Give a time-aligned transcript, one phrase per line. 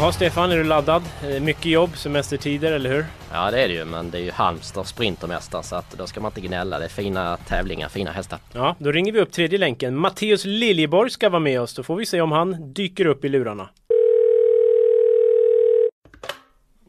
[0.00, 1.02] Jaha Stefan, är du laddad?
[1.30, 3.04] Eh, Mycket jobb, semestertider, eller hur?
[3.32, 6.20] Ja det är det ju men det är ju Halmstad Sprintermästare så att då ska
[6.20, 6.78] man inte gnälla.
[6.78, 8.38] Det är fina tävlingar, fina hästar.
[8.52, 9.96] Ja, då ringer vi upp tredje länken.
[9.96, 11.74] Matteus Liljeborg ska vara med oss.
[11.74, 13.68] Då får vi se om han dyker upp i lurarna.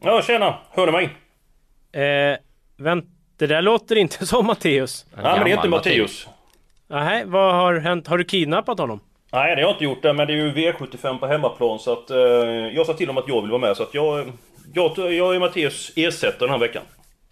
[0.02, 0.54] Ja, tjena!
[0.70, 1.04] Hör du mig?
[1.92, 2.38] Eh,
[2.76, 3.04] vänt,
[3.36, 5.06] det där låter inte som Matteus.
[5.14, 6.28] Nej, men det är inte Matteus.
[6.88, 8.06] Nej, vad har hänt?
[8.06, 9.00] Har du kidnappat honom?
[9.32, 11.92] Nej, det har jag inte gjort det, men det är ju V75 på hemmaplan så
[11.92, 12.16] att eh,
[12.74, 14.32] jag sa till dem att jag vill vara med så att jag...
[14.74, 16.82] Jag, jag är Matteus ersättare den här veckan.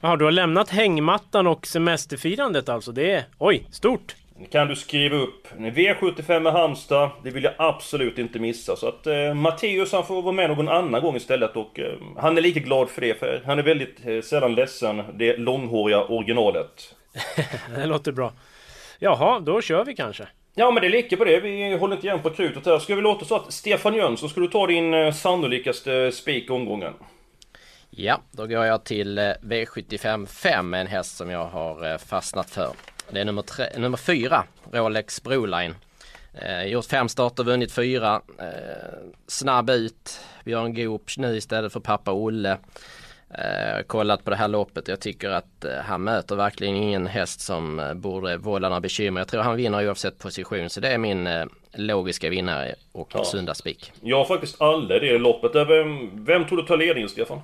[0.01, 2.93] Jaha, du har lämnat hängmattan och semesterfirandet alltså?
[2.93, 3.25] Det är...
[3.39, 4.15] Oj, stort!
[4.51, 8.77] Kan du skriva upp V75 med Halmstad, det vill jag absolut inte missa.
[8.77, 12.39] Så att eh, Matteus han får vara med någon annan gång istället och eh, han
[12.39, 16.95] är lika glad för det för han är väldigt eh, sällan ledsen, det långhåriga originalet.
[17.77, 18.33] Det låter bra.
[18.99, 20.29] Jaha, då kör vi kanske.
[20.55, 22.79] Ja men det är lika på det, vi håller inte igen på krutet här.
[22.79, 26.53] Ska vi låta så att Stefan Jönsson, ska du ta din eh, sannolikaste spik i
[26.53, 26.93] omgången?
[27.91, 32.51] Ja, då går jag till eh, V75 5 en häst som jag har eh, fastnat
[32.51, 32.73] för.
[33.11, 35.75] Det är nummer, tre, nummer fyra, Rolex Broline.
[36.35, 38.21] Eh, gjort fem starter, vunnit fyra.
[38.39, 40.21] Eh, snabb ut.
[40.45, 42.59] Björn Goop nu istället för pappa Olle.
[43.35, 44.89] Eh, kollat på det här loppet.
[44.89, 49.21] Jag tycker att eh, han möter verkligen ingen häst som eh, borde vålla några bekymmer.
[49.21, 50.71] Jag tror han vinner oavsett position.
[50.71, 53.25] Så det är min eh, logiska vinnare och Ja.
[53.55, 53.93] spik.
[54.01, 55.55] Jag har faktiskt aldrig det loppet.
[55.55, 57.41] Eh, Vem, vem tror du tar ledningen Stefan?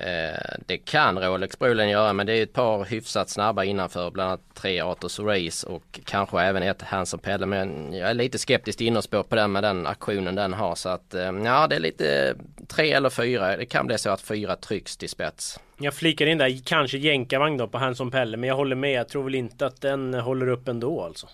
[0.00, 4.28] Eh, det kan Rolex Broline göra men det är ett par hyfsat snabba innanför bland
[4.28, 8.78] annat tre Atos Race och kanske även ett Hanson Pelle men jag är lite skeptisk
[8.78, 11.80] till innerspår på den med den aktionen den har så att eh, ja det är
[11.80, 12.34] lite
[12.68, 13.56] tre eller fyra.
[13.56, 15.60] Det kan bli så att fyra trycks till spets.
[15.78, 18.92] Jag flikar in där, kanske jänkarvagn då på Hanson Pelle, men jag håller med.
[18.92, 21.26] Jag tror väl inte att den håller upp ändå alltså.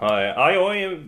[0.00, 0.98] Nej, ja, jag är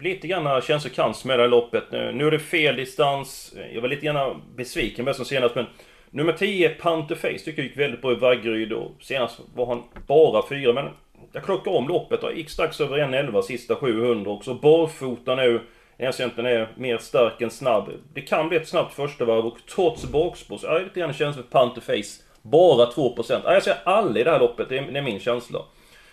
[0.00, 1.84] lite grann känslokans med det här loppet.
[1.92, 3.54] Nu nu är det fel distans.
[3.74, 5.66] Jag var lite grann besviken med som senast men
[6.10, 10.48] Nummer 10, Panterface, tycker jag gick väldigt bra i Vaggeryd och senast var han bara
[10.48, 10.88] fyra men
[11.32, 14.54] jag klockade om loppet och gick strax över 1.11 sista 700 också.
[14.54, 15.60] barfota nu.
[15.96, 17.90] Jag egentligen är mer stark än snabb.
[18.14, 21.12] Det kan bli ett snabbt första varv och trots bakspår så är jag lite grann
[21.12, 22.22] känsla för Panterface.
[22.42, 23.40] Bara 2%.
[23.44, 25.58] Ja, Jag ser alla i det här loppet, det är, det är min känsla.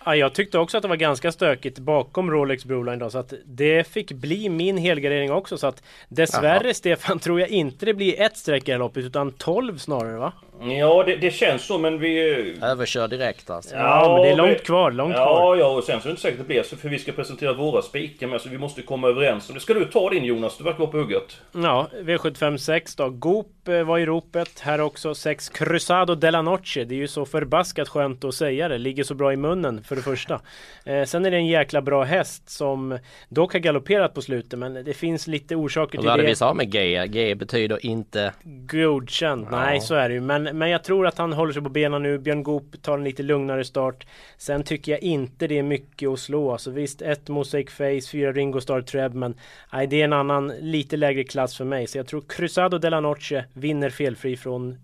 [0.04, 3.32] Ja, jag tyckte också att det var ganska stökigt bakom Rolex Broline då, så att
[3.44, 5.58] det fick bli min helgardering också.
[5.58, 6.74] Så att dessvärre Jaha.
[6.74, 10.32] Stefan tror jag inte det blir ett streck i loppet utan 12 snarare va?
[10.60, 12.18] Ja, det, det känns så men vi...
[12.62, 13.74] Överkör direkt alltså.
[13.76, 15.56] Ja, men det är långt vi- kvar, långt ja, kvar.
[15.56, 17.12] Ja, och sen så är det inte säkert att det blir så för vi ska
[17.12, 19.48] presentera våra spikar med så vi måste komma överens.
[19.48, 21.36] Och det ska du ta din Jonas, du verkar vara på hugget.
[21.52, 23.10] Ja, V75 6 då.
[23.10, 24.60] Goop eh, var i ropet.
[24.60, 26.84] Här också 6 Cruzado della Noche.
[26.84, 28.78] Det är ju så förbaskat skönt att säga det.
[28.78, 30.40] Ligger så bra i munnen för det första.
[30.84, 32.98] Eh, sen är det en jäkla bra häst som
[33.28, 34.58] dock har galopperat på slutet.
[34.58, 36.36] Men det finns lite orsaker Och till vad hade vi det.
[36.36, 37.06] sa med G?
[37.06, 38.32] G betyder inte...
[38.72, 39.46] Godkänd.
[39.50, 39.80] Nej, Ja.
[39.80, 40.20] så är det ju.
[40.20, 42.18] Men, men jag tror att han håller sig på benen nu.
[42.18, 44.06] Björn Goop tar en lite lugnare start.
[44.36, 46.52] Sen tycker jag inte det är mycket att slå.
[46.52, 49.14] Alltså visst, ett Mosaic Face, fyra Ringo Star Treb.
[49.14, 49.34] Men
[49.72, 51.86] nej, det är en annan, lite lägre klass för mig.
[51.86, 54.78] Så jag tror Cruzado la Noche vinner felfri från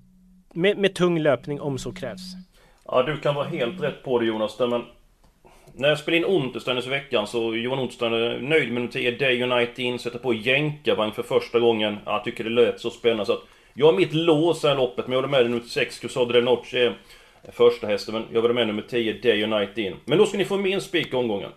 [0.55, 2.21] med, med tung löpning om så krävs.
[2.85, 4.83] Ja, du kan vara helt rätt på det Jonas, där, men...
[5.77, 9.43] När jag spelade in Untersteiners i veckan så Johan Untersteiner nöjd med nummer 10 Day
[9.43, 11.99] United in, sätter på jänkarvagn för första gången.
[12.05, 13.43] Jag tycker det lät så spännande så att...
[13.77, 16.79] Jag har mitt lås här loppet, men jag håller med nummer 6 Cruzado del Noche
[16.79, 19.97] är första hästen, men jag var med nummer 10 Day United in.
[20.05, 21.51] Men då ska ni få min spik i omgången.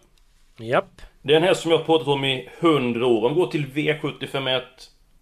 [0.60, 1.02] Japp.
[1.22, 3.26] Det är en häst som jag har pratat om i 100 år.
[3.26, 4.62] Om vi går till V751.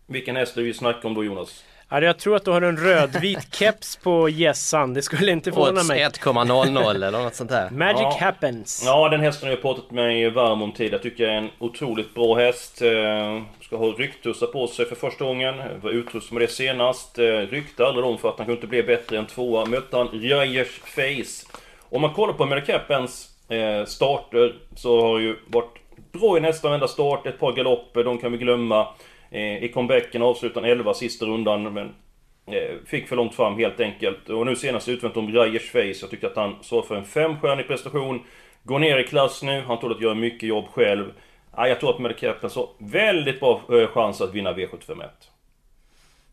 [0.07, 1.63] Vilken häst är det vi snackar om då Jonas?
[1.89, 4.93] Ja, jag tror att du har en rödvit keps på gässan.
[4.93, 5.99] Det skulle inte förvåna Odds mig.
[6.05, 7.69] 1,00 eller något sånt där.
[7.69, 8.17] Magic Ja.
[8.21, 8.83] happens.
[8.85, 10.93] Ja, den hästen har jag pratat med varm om tid.
[10.93, 12.81] Jag tycker jag är en otroligt bra häst.
[12.81, 15.55] Eh, Ska ha ryktussar på sig för första gången.
[15.81, 17.19] Var utrustad med det senast.
[17.19, 19.65] Eh, Ryckte aldrig om för att han kunde inte bli bättre än tvåa.
[19.65, 21.57] Mötte han Reyers Face.
[21.89, 25.75] Om man kollar på Medicapens eh, starter så har ju varit
[26.11, 27.27] bra i nästan varenda start.
[27.27, 28.87] Ett par galopper, de kan vi glömma.
[29.35, 31.95] Eh, I comebacken avslutade han 11 sista rundan men
[32.47, 34.29] eh, Fick för långt fram helt enkelt.
[34.29, 36.01] Och nu senast utvänt om Rajers Face.
[36.01, 38.23] Jag tyckte att han svarade för en femstjärnig prestation.
[38.63, 41.13] Går ner i klass nu, han tål att göra mycket jobb själv.
[41.57, 45.03] Jag tror att Medicapen har väldigt bra eh, chans att vinna V751.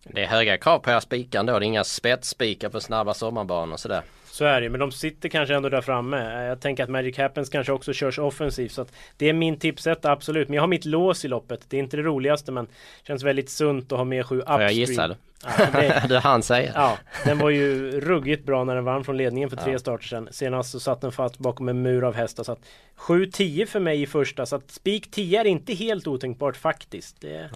[0.04, 1.58] Det är höga krav på era spikar då.
[1.58, 4.02] Det är inga spetsspikar på snabba sommarbanor och sådär.
[4.32, 6.44] Så är det men de sitter kanske ändå där framme.
[6.44, 8.72] Jag tänker att Magic Happens kanske också körs offensivt.
[8.72, 10.48] Så att det är min tipset, absolut.
[10.48, 11.60] Men jag har mitt lås i loppet.
[11.68, 12.66] Det är inte det roligaste men
[13.06, 14.58] känns väldigt sunt att ha med sju upstream.
[14.58, 15.16] Får jag gissa det?
[15.44, 16.72] Ja, det, det han säger.
[16.74, 19.78] Ja, den var ju ruggigt bra när den vann från ledningen för tre ja.
[19.78, 20.28] starter sedan.
[20.30, 22.44] Senast så satt den fast bakom en mur av hästar.
[22.44, 22.60] Så att
[22.96, 24.46] 7-10 för mig i första.
[24.46, 27.20] Så att spik 10 är inte helt otänkbart faktiskt.
[27.20, 27.50] Det...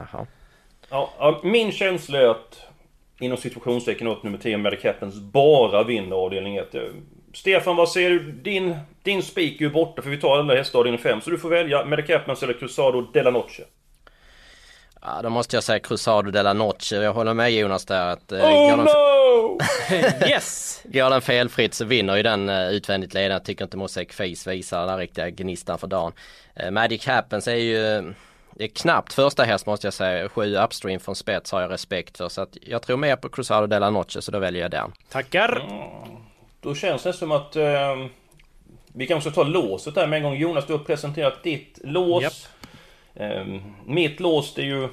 [0.91, 2.67] Ja, min känsla är att
[3.21, 6.67] inom situationstecken åt nummer 10 Medicappens bara vinner avdelning 1.
[7.35, 8.33] Stefan, vad säger du?
[8.33, 11.21] Din, din spik är ju borta för vi tar alla hästar avdelning 5.
[11.21, 13.63] Så du får välja Medicappens eller Cruzado della Noche.
[15.03, 16.97] Ja, då måste jag säga Cruzado della Noche.
[16.97, 18.33] Jag håller med Jonas där att...
[18.33, 19.59] Eh, oh no!
[20.29, 20.81] yes!
[20.85, 23.33] Går den felfritt så vinner ju den uh, utvändigt ledaren.
[23.33, 26.13] Jag tycker inte Mosaic Face visar den riktiga gnistan för dagen.
[26.63, 28.15] Uh, Magic Happens är ju...
[28.59, 30.29] Det är knappt första häst måste jag säga.
[30.29, 32.29] Sju upstream från spets har jag respekt för.
[32.29, 34.93] Så att jag tror mer på Cruzado de la Noche så då väljer jag den.
[35.09, 35.61] Tackar!
[35.69, 36.17] Mm.
[36.61, 37.97] Då känns det som att eh,
[38.87, 40.37] vi kanske ska ta låset där med en gång.
[40.37, 42.23] Jonas, du har presenterat ditt lås.
[42.23, 42.33] Yep.
[43.15, 44.89] Eh, mitt lås det är ju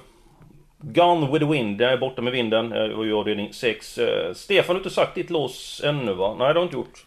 [0.77, 1.77] Gone with the Wind.
[1.77, 2.71] Det är borta med vinden.
[2.71, 3.97] Och jag avdelning 6.
[3.97, 6.35] Eh, Stefan, du har inte sagt ditt lås ännu va?
[6.37, 7.05] Nej, det har du inte gjort.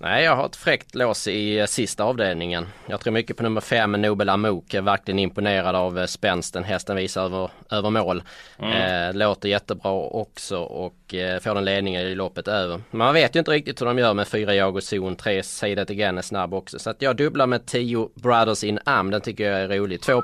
[0.00, 2.66] Nej, jag har ett fräckt lås i eh, sista avdelningen.
[2.86, 4.74] Jag tror mycket på nummer 5, Nobel Amok.
[4.74, 8.22] är verkligen imponerad av eh, spänsten hästen visar över, över mål.
[8.58, 8.72] Mm.
[8.72, 12.80] Eh, låter jättebra också och eh, får den ledningen i loppet över.
[12.90, 15.90] Man vet ju inte riktigt hur de gör med 4 Jago Zon, 3 Say That
[15.90, 16.78] Again är snabb också.
[16.78, 19.10] Så att jag dubblar med 10 Brothers in Am.
[19.10, 20.00] Den tycker jag är rolig.
[20.00, 20.22] 2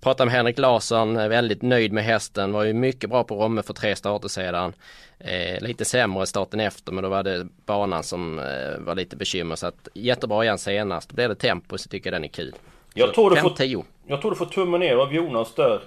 [0.00, 2.52] Pratade med Henrik Larsson, väldigt nöjd med hästen.
[2.52, 4.72] Var ju mycket bra på Romme för tre starter sedan.
[5.18, 9.56] Eh, lite sämre starten efter men då var det banan som eh, var lite bekymmer.
[9.56, 11.08] Så att jättebra igen senast.
[11.08, 12.54] Då blir det tempo så tycker jag den är kul.
[12.94, 13.52] Jag tror, du får,
[14.06, 15.80] jag tror du får tummen ner av Jonas där.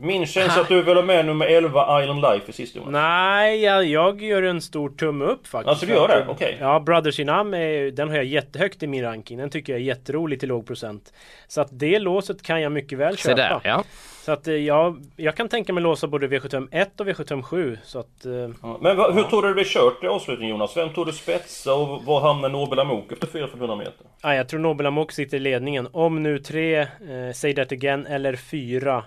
[0.00, 2.92] Min känsla att du vill ha med nummer 11 Island Life i sista gången.
[2.92, 5.68] Nej, jag, jag gör en stor tumme upp faktiskt.
[5.68, 6.26] Alltså du gör det?
[6.28, 6.34] Okej.
[6.34, 6.66] Okay.
[6.68, 9.38] Ja, Brothers in är, den har jag jättehögt i min ranking.
[9.38, 11.12] Den tycker jag är jätterolig till låg procent.
[11.48, 13.36] Så att det låset kan jag mycket väl köpa.
[13.36, 13.84] Se där, ja.
[14.26, 18.26] Så att eh, jag, jag kan tänka mig låsa både V751 och V757 så att...
[18.26, 19.30] Eh, ja, men va, hur ja.
[19.30, 20.76] tror du det blir kört i avslutningen Jonas?
[20.76, 24.06] Vem tror du spetsa och var hamnar Nobel Amok efter 400 meter?
[24.22, 25.88] Ja, jag tror Nobel Amok sitter i ledningen.
[25.92, 29.04] Om nu tre, eh, Say That Again eller fyra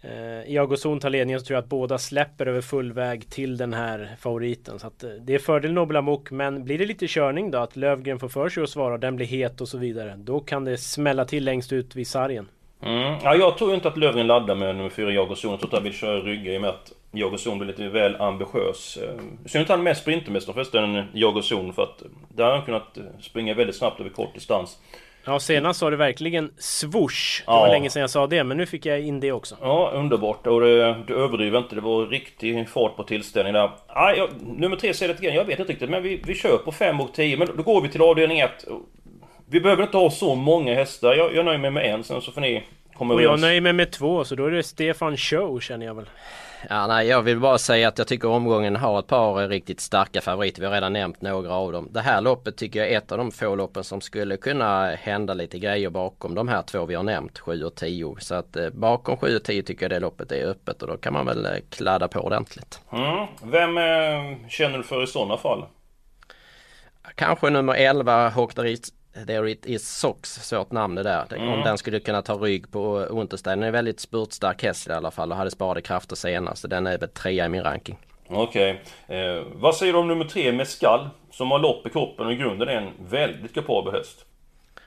[0.00, 3.72] eh, Iagozon tar ledningen så tror jag att båda släpper över full väg till den
[3.72, 4.78] här favoriten.
[4.78, 7.76] Så att, eh, det är fördel Nobel Amok men blir det lite körning då att
[7.76, 10.14] Lövgren får för sig att svara den blir het och så vidare.
[10.18, 12.48] Då kan det smälla till längst ut vid sargen.
[12.82, 13.14] Mm.
[13.22, 15.50] Ja, jag tror inte att Lövgren laddar med nummer 4 Jagozon.
[15.50, 18.20] Jag tror att han vill köra rygga i och med att Jagozon blir lite väl
[18.20, 18.98] ambitiös.
[19.46, 22.98] Synd att han är mest sprintermästare förresten än Jagozon för att där har han kunnat
[23.20, 24.78] springa väldigt snabbt över kort distans.
[25.24, 27.42] Ja, senast sa det verkligen swoosh.
[27.46, 29.56] Det var länge sedan jag sa det, men nu fick jag in det också.
[29.60, 30.46] Ja, underbart.
[30.46, 31.74] Och det, du överdriver inte.
[31.74, 33.70] Det var riktig fart på tillställningen där.
[33.88, 35.34] Ja, nummer tre säger lite grann.
[35.34, 37.36] Jag vet inte riktigt, men vi, vi kör på 5 och 10.
[37.36, 38.50] Men då går vi till avdelning 1.
[39.50, 41.14] Vi behöver inte ha så många hästar.
[41.14, 42.64] Jag, jag nöjer mig med en, sen så får ni
[42.94, 45.94] komma Och jag nöjer mig med två, så då är det Stefan Show känner jag
[45.94, 46.06] väl.
[46.68, 50.20] Ja, nej, jag vill bara säga att jag tycker omgången har ett par riktigt starka
[50.20, 50.60] favoriter.
[50.60, 51.88] Vi har redan nämnt några av dem.
[51.90, 55.34] Det här loppet tycker jag är ett av de få loppen som skulle kunna hända
[55.34, 58.16] lite grejer bakom de här två vi har nämnt, 7 och 10.
[58.18, 60.96] Så att eh, bakom 7 och 10 tycker jag det loppet är öppet och då
[60.96, 62.80] kan man väl eh, kladda på ordentligt.
[62.92, 63.26] Mm.
[63.42, 65.64] Vem eh, känner du för i sådana fall?
[67.14, 68.88] Kanske nummer 11, Hoktarit
[69.26, 71.34] There It Is Sox, svårt namn det där.
[71.34, 71.48] Mm.
[71.48, 73.58] Om den skulle kunna ta rygg på Unterstein.
[73.58, 76.62] Den är väldigt spurtstark häst i alla fall och hade sparade krafter senast.
[76.62, 77.98] Så den är väl trea i min ranking.
[78.28, 78.82] Okej.
[79.06, 79.18] Okay.
[79.18, 81.08] Eh, vad säger du om nummer tre Mescal?
[81.30, 84.24] Som har lopp i kroppen och i grunden är en väldigt kapabel häst.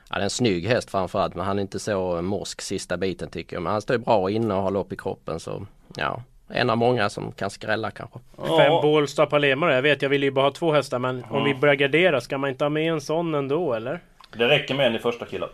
[0.08, 3.30] Ja, det är en snygg häst framförallt men han är inte så morsk sista biten
[3.30, 3.62] tycker jag.
[3.62, 5.66] Men han står bra inne och har lopp i kroppen så
[5.96, 8.18] ja en av många som kan skrälla kanske.
[8.36, 8.58] Ja.
[8.58, 11.32] Fem Bålsta Palema Jag vet jag vill ju bara ha två hästar men mm.
[11.32, 14.00] om vi börjar gardera ska man inte ha med en sån ändå eller?
[14.38, 15.48] Det räcker med en i första killen.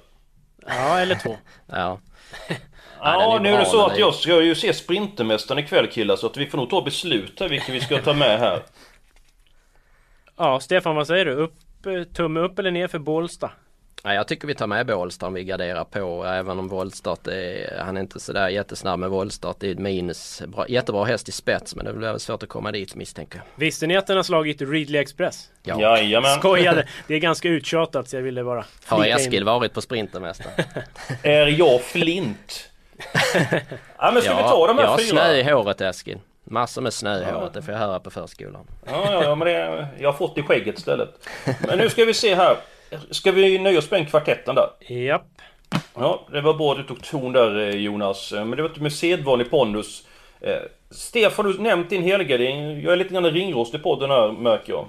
[0.67, 1.37] Ja, eller två.
[1.67, 2.01] ja.
[3.03, 6.37] Ja, nu är det så att jag ska ju se Sprintermästaren ikväll killar så att
[6.37, 8.63] vi får nog ta beslut här vilken vi ska ta med här.
[10.37, 11.33] Ja, Stefan vad säger du?
[11.33, 11.55] Upp,
[11.87, 13.51] eh, tumme upp eller ner för Bålsta?
[14.03, 16.25] Ja, jag tycker vi tar med Bålsta om vi garderar på.
[16.25, 19.57] Även om voltstart är, han är inte sådär jättesnabb med voltstart.
[19.61, 20.43] Det är ett minus.
[20.47, 23.45] Bra, jättebra häst i spets men det blir väl svårt att komma dit misstänker jag.
[23.55, 25.51] Visste ni att den har slagit Readly Express?
[25.63, 25.81] Ja.
[25.81, 26.39] Jajamän.
[26.39, 26.87] Skojade.
[27.07, 29.45] Det är ganska uttjatat så jag ville bara Har Eskil in.
[29.45, 30.65] varit på Sprintermästaren?
[31.23, 32.71] är jag flint?
[33.99, 35.17] ja men ska ja, vi ta de här fyra?
[35.17, 36.19] Jag har snö i håret Eskil.
[36.45, 37.39] Massor med snö i ja.
[37.39, 38.67] håret, det får jag höra på förskolan.
[38.87, 41.29] Ja, ja, ja men det, jag har fått i skägget istället.
[41.67, 42.57] Men nu ska vi se här.
[43.11, 44.95] Ska vi nöja oss med en kvartetten där?
[44.95, 45.27] Japp.
[45.95, 48.33] Ja, det var bra att du tog ton där eh, Jonas.
[48.33, 50.07] Eh, Men det var inte med sedvanlig pondus.
[50.41, 50.55] Eh,
[50.91, 52.81] Stefan, du nämnt din helgardering.
[52.83, 54.87] Jag är lite grann ringrostig på den här märker jag.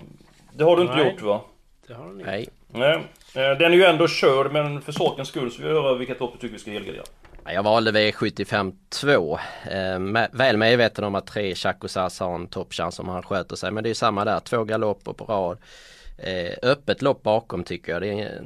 [0.53, 1.11] Det har du inte Nej.
[1.11, 1.41] gjort va?
[1.87, 2.23] Det har ni.
[2.23, 2.49] Nej.
[2.73, 2.93] Nej.
[3.35, 6.19] Eh, Den är ju ändå körd men för sakens skull så vill jag höra vilket
[6.19, 7.03] lopp du tycker vi ska helgardera.
[7.45, 9.39] Ja, Jag valde V75 2.
[9.71, 13.71] Eh, väl medveten om att tre Chaco Sass har en toppchans om han sköter sig.
[13.71, 15.57] Men det är samma där, två galopper på rad.
[16.23, 18.01] Eh, öppet lopp bakom tycker jag.
[18.01, 18.41] Det är,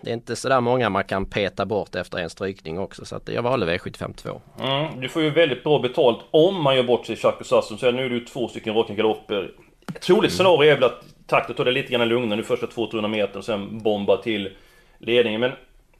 [0.00, 3.04] det är inte sådär många man kan peta bort efter en strykning också.
[3.04, 4.40] Så att jag valde V75 2.
[4.60, 7.78] Mm, du får ju väldigt bra betalt om man gör bort sig i Chaco Sassen.
[7.78, 9.50] Så nu är det ju två stycken raka galopper.
[10.00, 13.38] Troligt scenario är väl att takten tar det lite grann lugnare nu första 200 meter
[13.38, 14.50] och sen bomba till
[14.98, 15.40] ledningen.
[15.40, 15.52] Men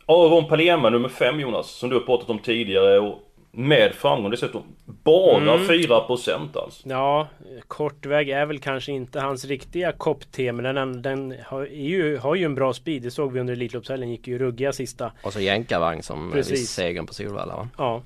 [0.07, 4.63] Aron Palema nummer 5 Jonas, som du har pratat om tidigare och med framgång dessutom.
[4.85, 6.89] Bara 4% alltså.
[6.89, 7.29] Ja,
[7.69, 12.35] kortväg är väl kanske inte hans riktiga kopp-te men den, den har, är ju, har
[12.35, 13.03] ju en bra speed.
[13.03, 14.11] Det såg vi under Elitloppshelgen.
[14.11, 15.13] Gick ju ruggiga sista.
[15.23, 16.33] Och så jänkarvagn som.
[16.33, 16.71] Precis.
[16.71, 17.69] segern på Solvalla va?
[17.79, 18.03] Ja.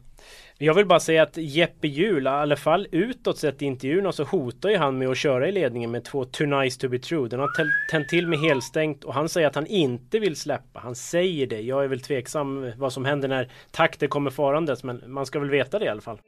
[0.58, 4.24] Jag vill bara säga att Jeppe Hjul, i alla fall utåt sett i intervjuerna så
[4.24, 7.28] hotar ju han med att köra i ledningen med två Too Nice To Be True.
[7.28, 7.48] Den har
[7.90, 10.80] tänt till med helstängt och han säger att han inte vill släppa.
[10.80, 11.60] Han säger det.
[11.60, 15.50] Jag är väl tveksam vad som händer när takter kommer farandes men man ska väl
[15.50, 16.18] veta det i alla fall.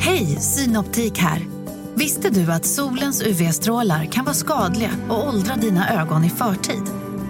[0.00, 1.40] Hej, Synoptik här.
[1.94, 7.07] Visste du att solens UV-strålar kan vara skadliga och åldra dina ögon i förtid?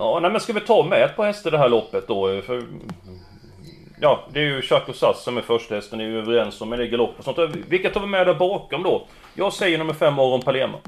[0.00, 2.42] Ja, nej men ska vi ta med ett par hästar det här loppet då?
[2.42, 2.62] För,
[4.00, 6.68] ja, det är ju Chaco Sass som är första hästen, det är ju överens om,
[6.68, 7.38] men det är galopp och sånt.
[7.68, 9.06] Vilka tar vi med där bakom då?
[9.34, 10.78] Jag säger nummer 5 Aron Palema.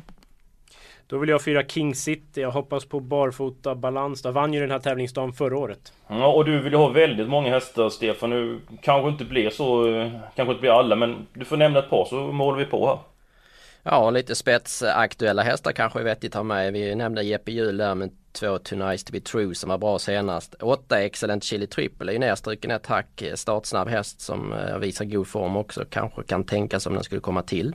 [1.07, 2.41] Då vill jag fyra King City.
[2.41, 4.23] Jag hoppas på barfota balans.
[4.23, 5.93] Då vann ju den här tävlingsdagen förra året.
[6.09, 8.31] Ja, och du vill ju ha väldigt många hästar Stefan.
[8.31, 11.91] Nu kanske inte blir så, eh, kanske inte blir alla, men du får nämna ett
[11.91, 12.99] par så målar vi på här.
[13.85, 16.73] Ja, lite spetsaktuella hästar kanske är vettigt att ha med.
[16.73, 19.99] Vi nämnde Jeppe Hjul där med två Too Nice To Be True som var bra
[19.99, 20.55] senast.
[20.55, 23.23] Åtta Excellent Chili Triple är ju nedstruken ett hack.
[23.35, 25.85] Startsnabb häst som eh, visar god form också.
[25.91, 27.75] Kanske kan tänkas om den skulle komma till.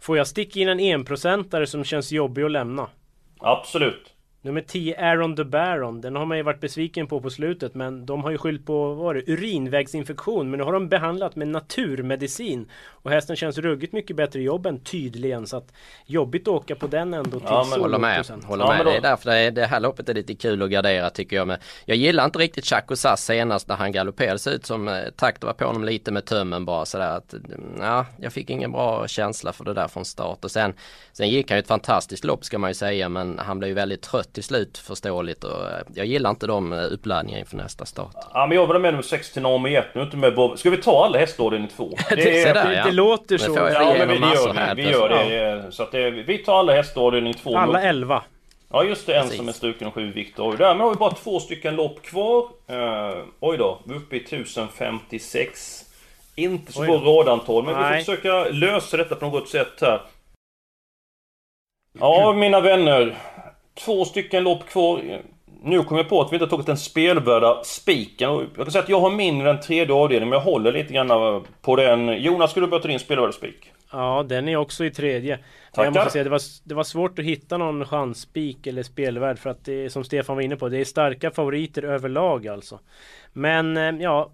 [0.00, 2.86] Får jag sticka in en enprocentare som känns jobbig att lämna?
[3.38, 4.14] Absolut.
[4.42, 6.00] Nummer 10, Aaron the Baron.
[6.00, 8.94] Den har man ju varit besviken på på slutet men de har ju skyllt på,
[8.94, 10.50] vad det, urinvägsinfektion.
[10.50, 12.68] Men nu har de behandlat med naturmedicin.
[12.88, 15.46] Och hästen känns ruggigt mycket bättre i jobben tydligen.
[15.46, 15.72] Så att
[16.06, 18.26] jobbigt att åka på den ändå till Ja, men så Håller med.
[18.44, 18.86] Håller Ja, med.
[18.86, 21.36] då- Det är därför det, är, det här loppet är lite kul att gardera tycker
[21.36, 21.46] jag.
[21.46, 24.38] Men jag gillar inte riktigt Chaco Sass senast när han galopperade.
[24.44, 27.60] Det ut som eh, takter var på honom lite med tömmen bara sådär att mm,
[27.80, 30.44] ja, jag fick ingen bra känsla för det där från start.
[30.44, 30.74] Och sen,
[31.12, 33.74] sen gick han ju ett fantastiskt lopp ska man ju säga men han blev ju
[33.74, 37.86] väldigt trött till slut förståeligt och eh, jag gillar inte de eh, uppladdningarna inför nästa
[37.86, 38.14] start.
[38.34, 40.58] Ja, men jag ha med nummer 6 till Naomi 1 nu, inte med Bob.
[40.58, 41.90] Ska vi ta alla hästar ordning 2?
[42.10, 42.84] Det är där, Det, ja.
[42.84, 43.54] det låter så.
[43.56, 45.50] Ja, men vi, gör, här vi, vi gör det.
[45.64, 47.56] eh, Så att det, vi tar alla hästar ordning 2.
[47.58, 48.22] Alla 11.
[48.70, 49.36] Ja just det, en Precis.
[49.38, 50.56] som är struken och sju Viktor.
[50.56, 52.42] Därmed har vi bara två stycken lopp kvar.
[52.70, 55.84] Uh, oj då, vi är uppe i 1056.
[56.34, 58.04] Inte så bra radantal, men vi Nej.
[58.04, 60.00] får försöka lösa detta på något sätt här.
[62.00, 63.16] Ja, mina vänner.
[63.84, 65.22] Två stycken lopp kvar.
[65.62, 68.30] Nu kommer jag på att vi inte har tagit den spelvärda spiken.
[68.30, 70.72] Och Jag kan säga att jag har min i den tredje avdelningen, men jag håller
[70.72, 72.22] lite grann på den.
[72.22, 73.72] Jonas, skulle du börja ta din spelvärda spik?
[73.92, 75.38] Ja, den är också i tredje.
[75.72, 75.84] Tackar.
[75.84, 79.50] Jag måste säga, det var, det var svårt att hitta någon chansspik eller spelvärd för
[79.50, 82.80] att det är som Stefan var inne på, det är starka favoriter överlag alltså.
[83.32, 84.32] Men eh, ja,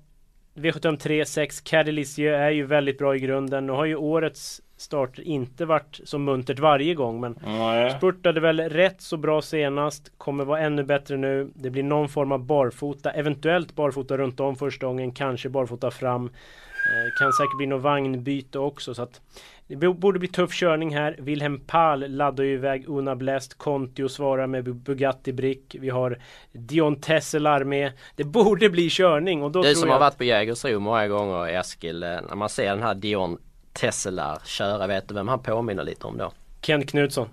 [0.55, 3.67] V75 6 Cadillicieux är ju väldigt bra i grunden.
[3.67, 7.91] Nu har ju årets starter inte varit så muntert varje gång men Nej.
[7.91, 11.51] Spurtade väl rätt så bra senast, kommer vara ännu bättre nu.
[11.55, 16.25] Det blir någon form av barfota, eventuellt barfota runt om första gången, kanske barfota fram.
[16.27, 19.21] Eh, kan säkert bli något vagnbyte också så att
[19.67, 21.17] det bo- borde bli tuff körning här.
[21.19, 25.77] Wilhelm Pal laddar ju iväg Una Blest, Kontio svarar med Bu- Bugatti Brick.
[25.81, 26.19] Vi har
[26.53, 27.93] Dion Tesselar med.
[28.17, 31.09] Det borde bli körning och då Du tror som jag har varit på Jägersro många
[31.09, 33.39] gånger Eskil, eh, när man ser den här Dion
[33.75, 36.33] Tesselar köra, vet du vem han påminner lite om då?
[36.61, 37.29] Ken Knutsson.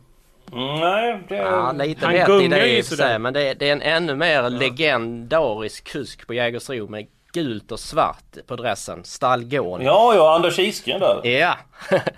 [0.53, 1.36] Mm, Nej, det...
[1.36, 3.74] Ja, lite Han rätt i gungar det ju i och sig, men det, det är
[3.74, 9.03] en ännu mer legendarisk kusk på Jägersro med gult och svart på dressen.
[9.03, 9.81] Stallgård.
[9.81, 11.19] Ja, ja, Anders Isgren där.
[11.27, 11.55] Ja.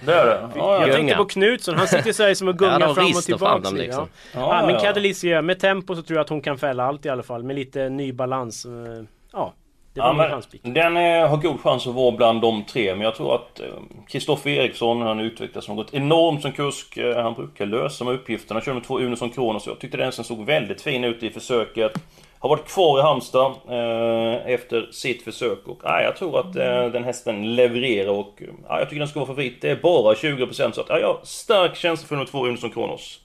[0.06, 0.50] Det är det.
[0.56, 0.96] Ja, Jag ja.
[0.96, 3.46] tänkte på Knutsson, han sitter så här som att gunga Ja, fram och tillbaka.
[3.54, 4.08] fram dem liksom.
[4.34, 4.40] ja.
[4.40, 4.82] Ja, Ja, men ja.
[4.82, 7.44] Cadelicia, med tempo så tror jag att hon kan fälla allt i alla fall.
[7.44, 8.66] Med lite ny balans.
[8.66, 8.72] Eh,
[9.36, 9.54] Ja,
[9.94, 13.16] det var Ja, den eh, har god chans att vara bland de tre, men jag
[13.16, 13.66] tror att eh,
[14.08, 16.98] Kristoffer Eriksson, han utvecklas gått enormt som kusk.
[16.98, 18.60] Eh, han brukar lösa de uppgifterna.
[18.60, 19.68] Han kör med två Unisson Kronos.
[19.68, 21.92] Jag tyckte den som såg väldigt fin ut i försöket.
[22.40, 26.86] Har varit kvar i Halmstad eh, efter sitt försök och ja, jag tror att eh,
[26.86, 29.62] den hästen levererar och eh, ja, jag tycker den ska vara favorit.
[29.62, 32.70] Det är bara 20% så att ja, jag har stark känsla för nummer två Unisson
[32.70, 33.20] Kronos.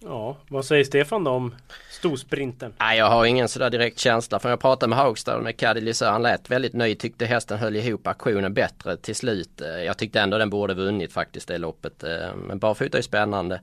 [0.00, 1.54] Ja, vad säger Stefan då om
[1.90, 2.74] storsprinten?
[2.78, 4.38] Nej, jag har ingen sådär direkt känsla.
[4.38, 6.06] För jag pratade med Haugstad med Caddy Lisö.
[6.06, 6.98] Han lät väldigt nöjd.
[6.98, 9.60] Tyckte hästen höll ihop aktionen bättre till slut.
[9.60, 12.04] Eh, jag tyckte ändå den borde vunnit faktiskt det loppet.
[12.04, 13.60] Eh, men barfota är spännande.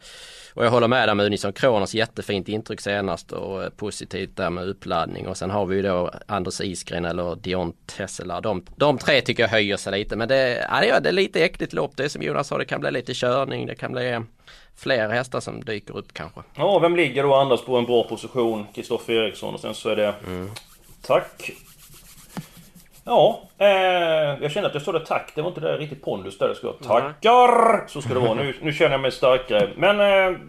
[0.53, 1.93] Och jag håller med där med Unison Kronos.
[1.93, 5.27] Jättefint intryck senast och eh, positivt där med uppladdning.
[5.27, 8.41] Och sen har vi ju då Anders Isgren eller Dion Tessela.
[8.41, 10.15] De, de tre tycker jag höjer sig lite.
[10.15, 11.97] Men det, ja, det är lite äckligt lopp.
[11.97, 13.65] Det är som Jonas sa, det kan bli lite körning.
[13.65, 14.21] Det kan bli
[14.77, 16.41] fler hästar som dyker upp kanske.
[16.55, 18.67] Ja, vem ligger då Anders på en bra position?
[18.75, 20.13] Kristoffer Eriksson och sen så är det...
[21.01, 21.51] Tack.
[23.03, 23.67] Ja, eh,
[24.41, 25.31] jag kände att jag sa det tack.
[25.35, 26.71] Det var inte det riktigt pondus där det ska.
[26.71, 27.87] Tackar!
[27.87, 28.33] Så ska det vara.
[28.33, 29.69] Nu, nu känner jag mig starkare.
[29.75, 30.39] Men eh,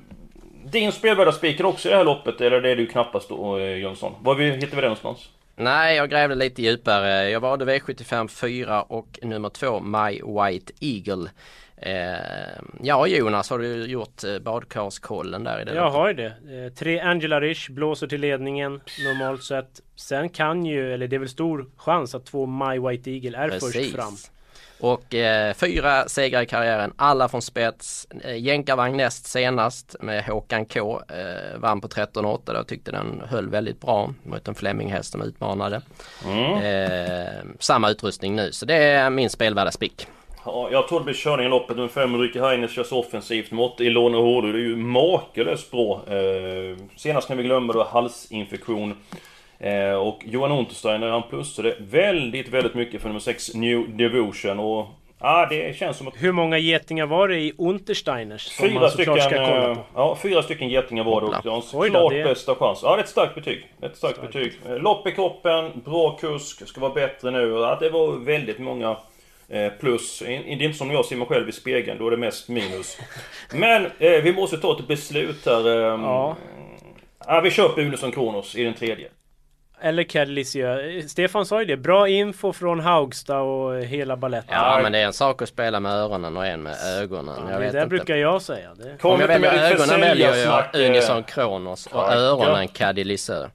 [0.65, 3.79] din spelvärda spiken också i det här loppet, eller det är du knappast då eh,
[3.79, 4.13] Jönsson?
[4.21, 5.29] Var vi, hittar vi det någonstans?
[5.57, 7.31] Nej, jag grävde lite djupare.
[7.31, 11.31] Jag valde V75 4 och nummer 2 My White Eagle.
[11.77, 15.75] Eh, ja Jonas, har du gjort eh, badkarskollen där i det?
[15.75, 16.27] Jag har ju det.
[16.27, 19.81] Eh, Tre Angela Rish blåser till ledningen normalt sett.
[19.97, 23.51] Sen kan ju, eller det är väl stor chans att två My White Eagle är
[23.51, 24.17] först fram.
[24.81, 28.07] Och eh, fyra segrar i karriären, alla från spets.
[28.25, 31.01] Eh, Jänkarvagn näst senast med Håkan K.
[31.09, 32.41] Eh, vann på 13,8.
[32.55, 35.81] Jag tyckte den höll väldigt bra mot en Flemminghäst som utmanade.
[36.63, 40.07] Eh, samma utrustning nu, så det är min spelvärda spick.
[40.47, 41.77] Ja, jag tror det blir körning i loppet.
[41.77, 43.53] Nummer 5 Ulrika Heines körs offensivt.
[43.53, 44.53] 8 Ilona Hårdu.
[44.53, 46.01] Det är ju makalöst bra.
[46.09, 48.95] Eh, senast kan vi glömma då halsinfektion.
[49.59, 54.59] Eh, och Johan Untersteiner han plussade väldigt, väldigt mycket för nummer 6 New Devotion.
[54.61, 54.87] Och
[55.21, 58.51] ja, det känns som att Hur många getingar var det i Untersteiners?
[58.61, 59.81] Fyra stycken, ska kolla eh, på.
[59.95, 62.81] ja, fyra stycken getingar var det och det då, klart det- bästa chans.
[62.83, 63.67] Ja, det är ett starkt betyg.
[63.83, 64.53] Ett starkt betyg.
[64.69, 67.51] Eh, Lopp i kroppen, bra kusk, ska vara bättre nu.
[67.51, 68.97] Ja, det var väldigt många
[69.49, 70.23] eh, plus.
[70.23, 70.29] In-
[70.59, 72.99] Det är inte som jag ser mig själv i spegeln, då är det mest minus.
[73.53, 73.91] Men eh,
[74.23, 75.67] vi måste ta ett beslut här.
[75.69, 76.37] Eh, Ja.
[77.27, 79.09] ja, vi köper Unisson Kronos i den tredje.
[79.81, 80.79] Eller Cadelicia.
[81.09, 81.77] Stefan sa ju det.
[81.77, 84.55] Bra info från Haugstad och hela baletten.
[84.55, 87.35] Ja, men det är en sak att spela med öronen och en med ögonen.
[87.51, 87.89] jag det vet där inte.
[87.89, 88.75] brukar jag säga.
[88.75, 89.05] Det...
[89.05, 93.49] Om jag väljer ögonen väljer jag försäljarsnack, eh, Unison Kronos och öronen Caddy Lisö.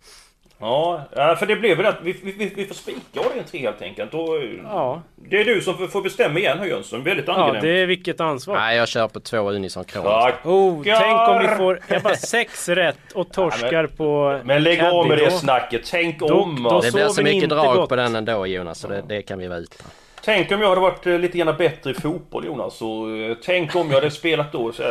[0.62, 3.82] Ja, ja, för det blev väl att vi, vi, vi- får spika avdelning tre helt
[3.82, 4.14] enkelt.
[4.14, 4.28] Och,
[4.64, 5.02] Ja.
[5.16, 7.04] Det är du som får- bestämma igen här Jönsson.
[7.04, 7.62] Väldigt Ja, angenämt.
[7.64, 8.56] det är vilket ansvar.
[8.56, 9.84] Nej, jag kör på två Unison.
[9.86, 10.46] Tack.
[10.46, 15.08] Oh, tänk om vi får jag bara sex rätt och torskar på Men lägg av
[15.08, 15.82] med det då- snacket.
[15.92, 16.64] Tänk Då- om.
[16.64, 16.82] då va.
[16.82, 17.90] Det blir så mycket drag gott.
[17.90, 19.88] på den ändå Jonas, så det, det kan vi vara utan.
[20.24, 22.82] Tänk om jag hade varit eh, lite grann bättre i fotboll Jonas.
[22.82, 24.72] Och, eh, tänk om jag hade spelat då.
[24.72, 24.84] Så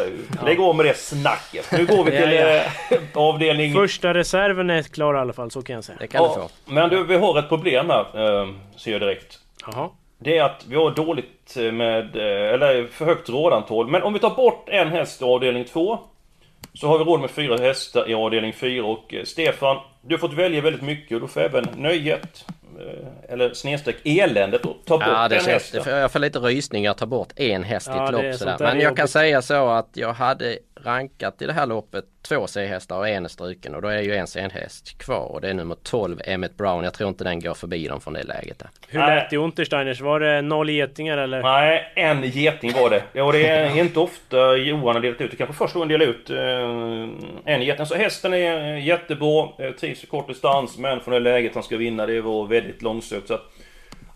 [0.45, 1.73] lägg av med det snacket.
[1.73, 2.62] Nu går vi till Ja, ja.
[2.90, 3.73] eh, avdelning...
[3.75, 5.99] Första reserven är klar i alla fall, så kan jag säga.
[6.01, 6.35] Det kan du Ja,
[6.66, 6.73] få.
[6.73, 8.07] men du, vi har ett problem här.
[8.79, 9.38] Ser jag direkt.
[9.66, 9.88] Jaha.
[10.19, 13.88] Det är att vi har dåligt med, eller för högt rådantal.
[13.88, 15.99] Men om vi tar bort en häst i avdelning 2
[16.75, 20.33] Så har vi råd med fyra hästar i avdelning 4 och Stefan Du har fått
[20.33, 22.45] välja väldigt mycket och du får även nöjet
[23.29, 25.87] Eller snedstreck eländet och ta bort Ja, det en känns, häst.
[25.87, 28.59] jag får lite rysningar att ta bort en häst i Ja, ett lopp sådär.
[28.59, 29.11] där Men jag kan jobbigt.
[29.12, 33.28] säga så att jag hade rankat i det här loppet två C-hästar och en är
[33.28, 36.85] struken och då är ju en C-häst kvar och det är nummer 12 Emmet Brown.
[36.85, 38.68] Jag tror inte den går förbi dem från det läget där.
[38.88, 40.00] Hur lät det i Untersteiners?
[40.00, 41.42] Var det noll getingar eller?
[41.42, 43.02] Nej, en geting var det.
[43.12, 45.30] Ja, och det är inte ofta Johan har delat ut.
[45.30, 47.87] Det kanske första gången delar ut eh, en geting.
[47.87, 51.62] Så hästen är eh, jättebra, eh, trivs i kort distans, men från det läget han
[51.62, 53.28] ska vinna, det var väldigt långsökt.
[53.28, 53.52] Så att,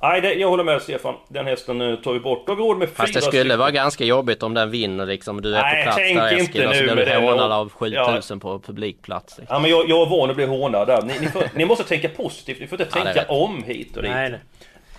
[0.08, 1.14] nej, det, jag håller med Stefan.
[1.28, 2.46] Den hästen eh, tar vi bort.
[2.46, 3.58] Då råd med fyra Fast det skulle stycken.
[3.58, 5.40] vara ganska jobbigt om den vinner liksom.
[5.42, 7.26] Du är Nej, på plats tänk där inte Eskil och nu så blir med du
[7.26, 9.38] hånad av 7000 på publikplats.
[9.38, 9.54] Liksom.
[9.54, 11.02] Ja, men jag, jag är van att bli hånad där.
[11.02, 12.60] Ni, ni, får, ni måste tänka positivt.
[12.60, 13.28] Ni får inte Ja, tänka rätt.
[13.30, 14.12] om hit och dit.
[14.12, 14.40] Nej, nej.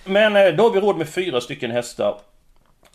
[0.04, 2.14] Men eh, då har vi råd med fyra stycken hästar.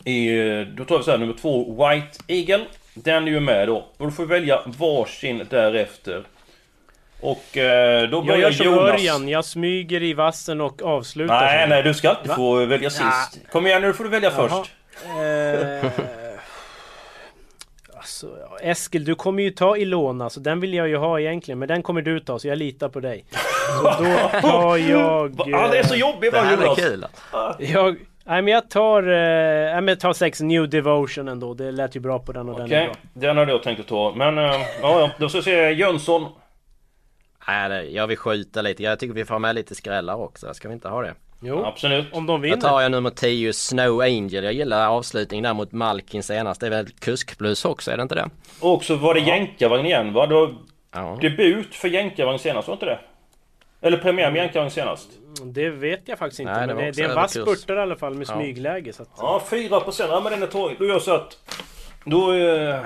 [0.04, 2.64] I, eh, då tar vi så här, nummer två White Eagle.
[2.94, 3.76] Den är ju med då.
[3.76, 6.22] Och då får vi välja varsin därefter.
[7.22, 8.90] Och eh, då Jag börjar gör som Jonas.
[8.90, 11.40] Örjan, jag smyger i vassen och avslutar.
[11.40, 12.34] Nej, nej, du ska inte Va?
[12.34, 13.40] få välja sist.
[13.52, 14.48] Kom igen nu får du välja Jaha.
[14.48, 14.72] först.
[15.84, 15.90] Eh,
[17.96, 21.58] Alltså, ja, Eskil, du kommer ju ta Ilona, så den vill jag ju ha egentligen.
[21.58, 23.24] Men den kommer du ta, så jag litar på dig.
[23.30, 25.40] Så då tar jag...
[25.52, 26.78] Han är så jobbig Det va här är Jonas?
[26.78, 27.06] kul.
[27.58, 29.02] Jag, nej men jag tar...
[29.02, 29.08] Eh,
[29.64, 31.54] nej men jag tar sex New Devotion ändå.
[31.54, 32.96] Det lät ju bra på den och den är Okej, bra.
[33.28, 34.12] den hade jag tänkt att ta.
[34.16, 34.60] Men eh, ja,
[35.00, 36.26] ja, då ska vi se Jönsson.
[37.48, 38.82] Nej, det- jag vill skjuta lite.
[38.82, 40.54] Jag tycker vi får med lite skrällar också.
[40.54, 41.14] Ska vi inte ha det?
[41.44, 42.06] Jo, Absolut.
[42.12, 42.56] om de Då vinner.
[42.56, 44.44] tar jag nummer 10 Snow Angel.
[44.44, 46.60] Jag gillar avslutningen där mot Malkin senast.
[46.60, 48.30] Det är väl kuskplus också, är det inte det?
[48.60, 50.26] Och så var det jänkarvagn igen va?
[50.26, 50.54] Det var
[50.94, 51.18] Ja.
[51.20, 52.98] debut för jänkarvagn senast, var inte det?
[53.80, 55.08] Eller premiär med jänkarvagn senast?
[55.44, 56.52] Det vet jag faktiskt inte.
[56.52, 58.34] Nej, det men det, är en vass spurtare i alla fall med Ja.
[58.34, 58.92] smygläge.
[58.92, 60.10] Så att, Ja, 4%.
[60.10, 60.76] Ja men den är tagen.
[60.78, 61.38] Då gör jag så att...
[62.04, 62.32] Då...
[62.34, 62.80] Eh...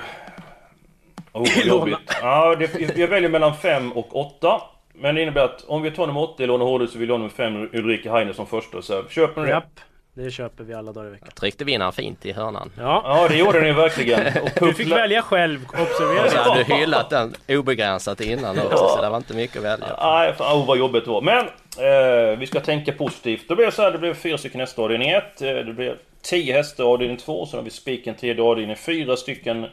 [1.36, 1.98] Oh, vad jobbigt.
[2.22, 4.60] Ja, det, jag väljer mellan 5 och 8.
[4.94, 7.20] Men det innebär att om vi tar nummer 8 i Låne Hård så vill jag
[7.20, 9.08] nummer 5 Ulrika Heine som första reserv.
[9.08, 9.52] Köper ni det?
[9.52, 9.80] japp.
[10.14, 11.28] Det köper vi alla dagar i veckan.
[11.34, 12.72] Tryckte vinnaren fint i hörnan.
[12.78, 13.02] Ja.
[13.04, 14.26] Ja, det gjorde ni verkligen.
[14.42, 16.30] Och Du fick välja själv, observera.
[16.30, 19.86] Så hade du hyllat den obegränsat innan också, så det var inte mycket att välja.
[20.02, 21.22] Nej, fan, oh, vad jobbigt det var.
[21.22, 21.46] Men
[21.78, 23.48] eh, vi ska tänka positivt.
[23.48, 25.42] Då blir det så här, det blir fyra stycken hästar avdelning 1.
[25.42, 27.46] Eh, det blir 10 hästar avdelning 2.
[27.46, 29.66] Sen har vi spiken tredje avdelning fyra stycken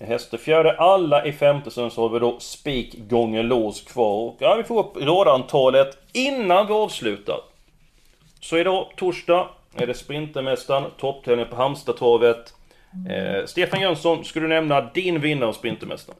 [0.00, 0.78] Hästefjärde.
[0.78, 1.70] Alla i femte.
[1.70, 4.28] Sen så har vi då spik gånger lås kvar.
[4.28, 7.40] Och, ja, vi får upp radantalet innan vi avslutar.
[8.40, 12.54] Så idag, torsdag, är det Sprintermästaren, topptävling på Halmstadtravet.
[13.10, 16.18] Eh, Stefan Jönsson, skulle du nämna din vinnare av Sprintermästaren?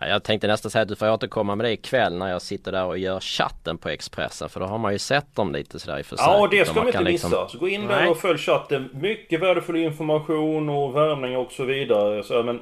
[0.00, 2.72] Ja, Jag tänkte nästan säga att du får återkomma med det ikväll när jag sitter
[2.72, 4.48] där och gör chatten på Expressen.
[4.48, 6.26] För då har man ju sett dem lite sådär i försök.
[6.26, 7.48] Ja, och det ska man man inte liksom- missa.
[7.48, 8.08] Så gå in där Nej.
[8.08, 8.90] och följ chatten.
[8.92, 12.22] Mycket värdefull information och värmning och så vidare.
[12.24, 12.60] Så, men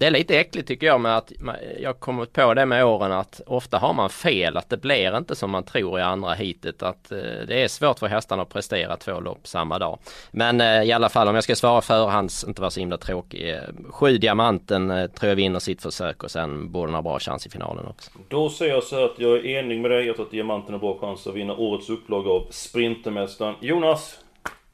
[0.00, 1.32] Det är lite äckligt tycker jag med att
[1.80, 5.16] jag har kommit på det med åren att ofta har man fel att det blir
[5.16, 8.48] inte som man tror i andra hitet att eh, det är svårt för hästarna att
[8.48, 9.98] prestera två lopp samma dag.
[10.30, 13.50] Men eh, i alla fall om jag ska svara förhands, inte vara så himla tråkig.
[13.50, 13.60] Eh,
[13.90, 17.50] sju diamanten tror jag vinner sitt försök och sen borde den ha bra chans i
[17.50, 18.10] finalen också.
[18.28, 20.06] då säger jag så här att jag är enig med dig.
[20.06, 23.54] Jag tror att Diamanten har bra chans att vinna årets upplaga av Sprintermästaren.
[23.60, 24.18] Jonas,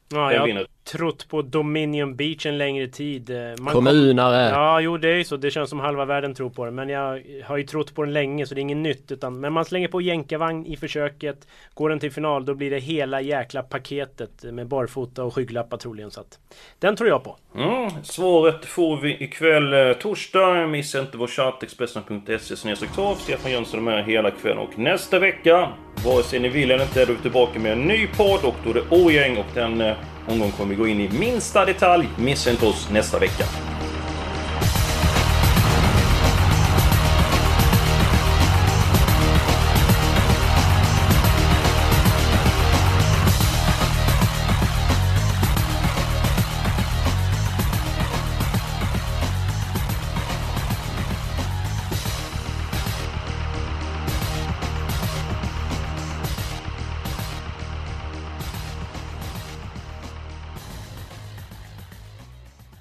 [0.09, 0.67] Ja, jag vinner?
[0.91, 3.29] Trott på Dominion Beach en längre tid.
[3.29, 4.49] Eh, Man Kommunare!
[4.49, 5.37] Ja, jo det är ju så.
[5.37, 6.71] Det känns som halva världen tror på det.
[6.71, 9.11] Men jag har ju trott på den länge så det är inget nytt.
[9.11, 11.47] Utan, men man slänger på jänkarvagn i försöket.
[11.73, 16.11] Går den till final då blir det hela jäkla paketet med barfota och skygglappar troligen.
[16.11, 16.39] Så att,
[16.79, 17.37] den tror jag på.
[17.55, 20.67] Mm, svaret får vi ikväll eh, torsdag.
[20.67, 23.17] Missa inte vår chatt, Expressen.se snedstreck torp.
[23.17, 24.57] Stefan Jönsson är med hela kvällen.
[24.57, 25.69] Och nästa vecka,
[26.05, 28.39] vare sig ni vill eller inte, är vi tillbaka med en ny podd.
[28.43, 29.95] Och då är det Årgäng och den
[30.27, 32.09] omgång kommer vi gå in i minsta detalj.
[32.17, 33.43] Missa inte oss nästa vecka.